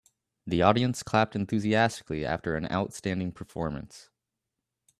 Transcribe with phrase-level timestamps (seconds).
[0.47, 4.09] The audience clapped enthusiastically after an outstanding performance.